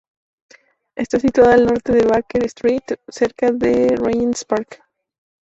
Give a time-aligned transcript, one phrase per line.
[0.95, 4.81] Está situada al Norte de Baker Street, cerca del Regent's Park.